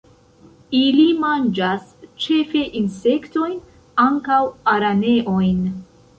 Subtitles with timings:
[0.77, 1.85] Ili manĝas
[2.23, 3.55] ĉefe insektojn,
[4.09, 4.41] ankaŭ
[4.75, 5.63] araneojn.